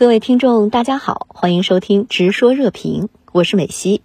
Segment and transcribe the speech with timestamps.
[0.00, 4.00] 各位听众，大家好，欢迎收听《直说热评》，我是美西。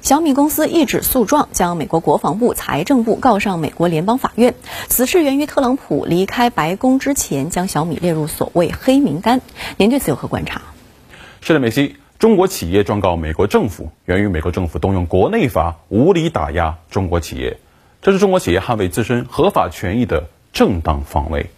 [0.00, 4.54] 小米公司一纸诉状将美国国防部、财政部告上美国联邦法院。
[4.86, 9.40] 此事源于特朗普离开白宫之前将小米列入所谓黑名单。
[9.78, 10.62] 您对此有何观察？
[11.40, 17.58] 是的，美西，中国企业状告美国政府，源于美国政府动用国内法无理打压中国企业，
[18.00, 21.50] 这是中国企业捍卫自身合法权益的正当防卫。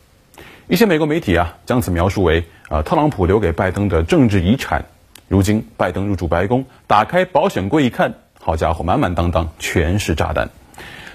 [0.69, 4.87] 一些美国媒体啊，将此描述为啊特朗普留给拜登的政治遗产。
[5.29, 10.51] 如今拜登入驻白宫，打开保险柜一看，好家伙，满满当当全是炸弹。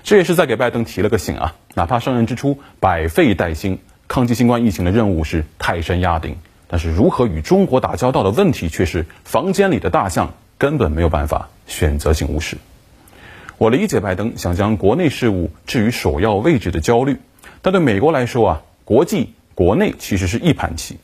[0.03, 6.37] 这也是在给拜登提了个醒啊，哪怕上任之初百废待兴，抗击新冠疫情的任务是泰山压顶，
[6.67, 12.57] 但是如何与中国打交道的问题却是房间里的大象根本没有办法选择性无视。
[13.57, 17.17] 我理解拜登想将国内事务置于首要位置的焦虑，
[17.61, 19.33] 但对美国来说啊，国际。
[19.53, 20.97] 国内其实是一盘棋，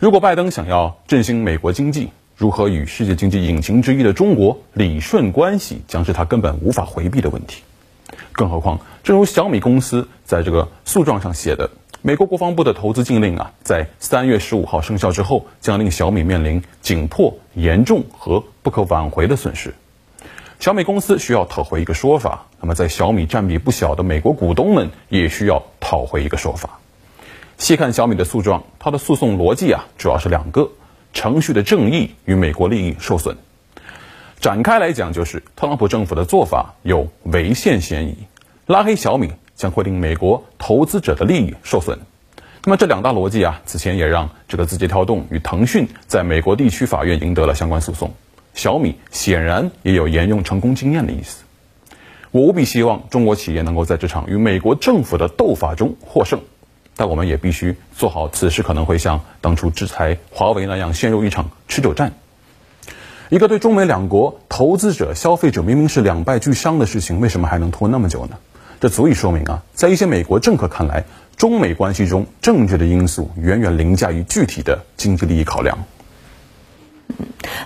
[0.00, 7.62] 如果拜登想要振兴美国经济，如何与世界经济引擎之一的中国理顺关系，将是他根本无法回避的问题。
[8.32, 11.68] 更何况，正如小米公司在这个诉状上写的，
[12.00, 19.74] 美国国防部的投资禁令啊，在三月十五号生效之后，将令小米面临紧迫、严重和不可挽回的损失。
[20.60, 26.80] 小米公司需要讨回一个说法，那么在小米占比不小的美国股东们也需要讨回一个说法。
[27.60, 30.70] 细看小米的诉状，它的诉讼逻辑啊，主要是两个：
[31.12, 33.36] 程序的正义与美国利益受损。
[34.40, 38.16] 展开来讲，就是特朗普政府的做法有违宪嫌疑，
[38.64, 41.98] 拉黑小米将会令美国投资者的利益受损。
[42.64, 48.14] 那么这两大逻辑啊，此前也让这个字节跳动与腾讯在美国地区法院赢得了相关诉讼。
[48.54, 51.44] 小米显然也有沿用成功经验的意思。
[52.30, 56.40] 我无比希望中国企业能够在这场与美国政府的斗法中获胜。
[57.00, 62.12] 但我们也必须做好，此时可能会像当初制裁华为那样陷入一场持久战。
[63.30, 68.36] 一个对中美两国投资者、消费者明明是两败俱伤的事情，为什么还能拖那么久呢？
[68.80, 71.06] 这足以说明啊，在一些美国政客看来，
[71.38, 75.78] 中美关系中政治的因素远远凌驾于具体的经济利益考量。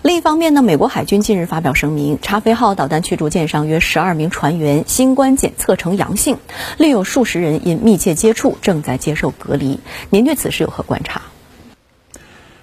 [0.02, 6.38] 另一方面呢，美国海军近日发表声明，查菲号导弹驱逐舰上约十二名船员新冠检测呈阳性，
[6.78, 9.80] 另有数十人因密切接触正在接受隔离。
[10.10, 11.22] 您对此事有何观察？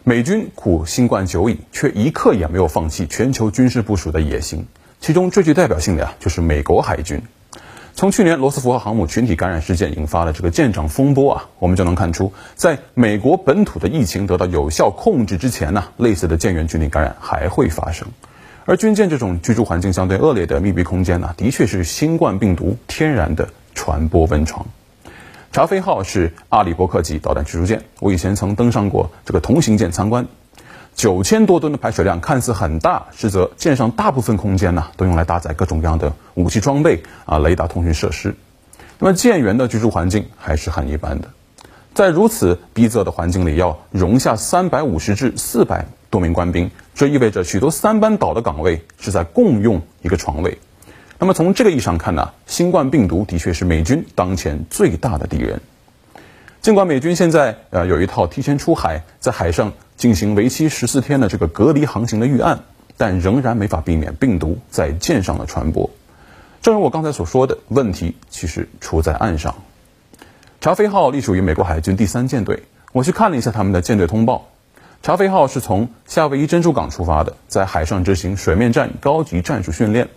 [0.03, 4.65] 美军苦新冠久矣，却一刻也没有放弃全球军事部署的野心，
[4.99, 7.21] 其中最具代表性的呀，就是美国海军。
[7.93, 18.07] 从去年罗斯福号航母群体感染事件引发的这个舰长风波啊，我们就能看出，在美国本土的疫情得到有效控制之前呢，类似的舰员群体感染还会发生。
[18.65, 24.65] 而军舰这种居住环境相对恶劣的密闭空间呢，的确是新冠病毒天然的传播温床。
[25.51, 30.27] 查菲号是阿里伯克级导弹驱逐舰，我以前曾登上过这个同型舰参观。
[30.95, 38.35] 九千多吨的排水量看似很大，实则舰上大部分空间呢都用来搭载各种各样的武器装备啊、雷达通讯设施。
[38.99, 41.29] 那么舰员的居住环境还是很一般的，
[41.95, 50.59] 在如此逼仄的环境里，要容下三百五十至四百多名官兵，这意味着许多三班倒的岗位是在共用一个床位。
[51.17, 55.61] 那么从这个意义上看呢，新冠病毒的确是美军当前最大的敌人。
[56.61, 62.65] 尽管美军现在呃有一套提前出海，在海上进行为期十四天的这个隔离航行的预案，
[62.97, 65.89] 但仍然没法避免病毒在舰上的传播。
[66.61, 69.55] 正如我刚才所说的，问题其实出在岸上。
[70.59, 72.61] 查菲号隶属于美国海军第三舰队，
[72.91, 74.49] 我去看了一下他们的舰队通报。
[75.01, 80.09] 查菲号是从夏威夷珍珠港出发的，在海上执行水面战高级战术训练，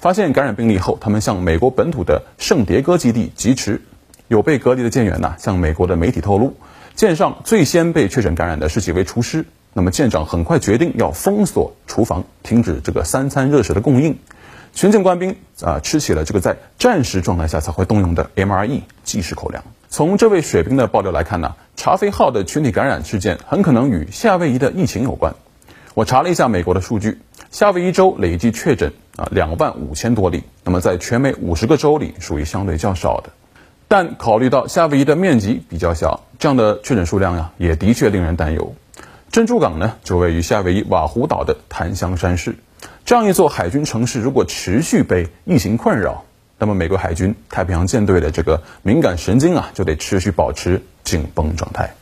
[0.00, 3.82] 发现感染病例后，他们向美国本土的圣迭戈基地疾驰。
[4.28, 6.54] 有被隔离的舰员呢，向美国的媒体透露，
[6.94, 9.44] 舰上最先被确诊感染的是几位厨师。
[9.72, 14.18] 那么舰长很快决定要封锁厨房，停止这个三餐热食的供应。
[14.72, 19.62] 全舰官兵啊，吃起了这个在战时状态下才会动用的 MRE 即食口粮。
[19.88, 25.34] 从这位水兵的爆料来看呢，查菲号的群体感染事件很可能与夏威夷的疫情有关。
[25.94, 27.20] 我查了一下美国的数据，
[27.50, 33.30] 夏威夷州累计确诊啊两万五千多例，那么在全美五十个州里属于相对较少的。
[33.88, 38.74] 但考虑到夏威夷的面积比较小，这样的确诊数量呀，也的确令人担忧。
[39.30, 42.56] 珍珠港呢，就位于夏威夷瓦胡岛的檀香山市，
[43.04, 46.24] 这样一座海军城市，如果持续被疫情困扰，
[46.58, 51.94] 那么美国海军太平洋舰队的这个敏感神经啊，就得持续保持紧绷状态。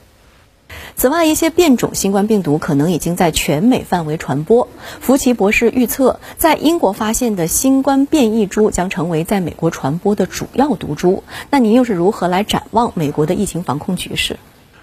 [1.04, 4.68] 此外，一些变种新冠病毒可能已经在全美范围传播。
[5.02, 11.22] 福奇博士预测，在英国发现的新冠变异株将成为在美国传播的主要毒株。
[11.50, 14.38] 那您又是如何来展望美国的疫情防控局势？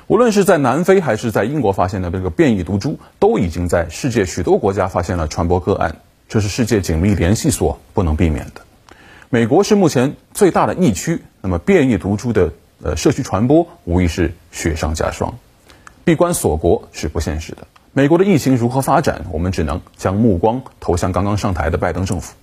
[0.05, 5.95] 无论是在南非还是在英国发现的这个变异毒株，都已经在世界许多国家发现了传播个案，
[6.29, 8.61] 这是世界紧密联系所不能避免的。
[9.31, 12.53] 美国是目前最大的疫区，那么变异毒株的
[12.83, 15.33] 呃社区传播无疑是雪上加霜，
[16.03, 17.67] 闭关锁国是不现实的。
[17.93, 22.33] 美国的疫情如何发展，我们只能将目光投向刚刚上台的拜登政府。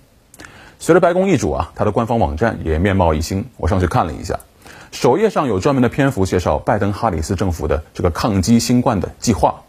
[0.79, 4.39] 随着白宫易主啊，他的官方网站也面貌一新，我上去看了一下，
[4.91, 9.61] 首页上有专门的篇幅介绍拜登哈里斯政府的这个抗击新冠的计划。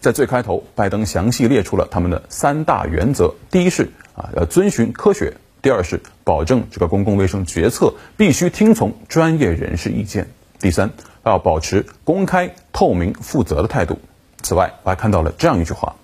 [0.00, 5.36] 在最开头，拜登详细列出了他们的三大原则：第一是啊要遵循科学。
[5.62, 10.28] 第二是保证这个公共卫生决策必须听从专业人士意见。
[10.60, 10.90] 第三，
[11.30, 13.98] 要保持公开、透明、负责的态度。
[14.42, 15.96] 此外，我还看到了这样一句话：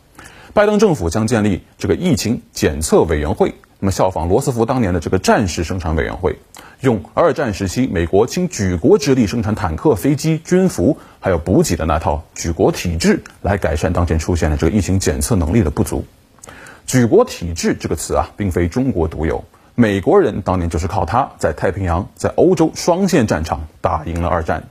[0.52, 6.38] 拜登政府将建立这个疫情检测委员会，那么效仿罗斯福当年的这个战时生产委员会，
[6.80, 16.04] 用二战时期美国倾举国之力生产坦克、飞机、军服还有补给的那套举国体制，来改善当前出现的这个疫情检测能力的不足。
[16.84, 19.44] 举国体制这个词啊，并非中国独有。
[19.76, 24.64] 美国人当年就是靠它，在太平洋、在欧洲双线战场打赢了二战。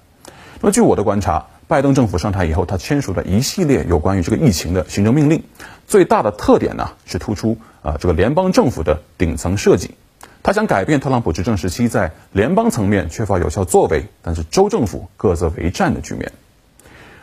[0.62, 5.44] 那么，据我的观察，拜登政府上台以后，他签署了一系列有关于这个疫情的行政命令，
[5.88, 9.96] 最大的特点呢，是突出啊这个联邦政府的顶层设计。
[10.44, 16.32] 他想改变特朗普执政时期在联邦层面缺乏有效作为，但是州政府各自为战的局面。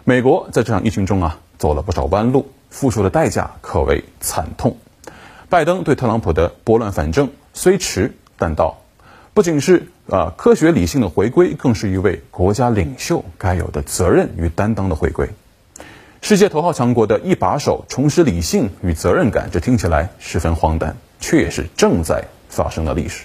[0.05, 2.50] 美国在这场疫情中啊，走了不少弯路。
[2.70, 4.76] 付出的代价可谓惨痛。
[5.49, 8.82] 拜登对特朗普的拨乱反正虽迟但到，
[9.32, 15.28] 不仅是啊科学理性的回归，更是一位国家领袖该有的责任与担当的回归。
[16.22, 23.25] 世界头号强国的一把手重拾理性与责任感，这听起来十分荒诞，却也是正在发生的历史。